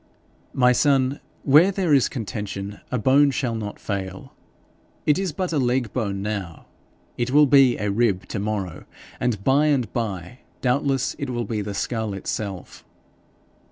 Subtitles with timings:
[0.51, 4.33] 'My son, where there is contention, a bone shall not fail.
[5.05, 6.65] It is but a leg bone now;
[7.19, 8.85] it will be a rib to morrow,
[9.19, 12.83] and by and by doubtless it will be the skull itself.'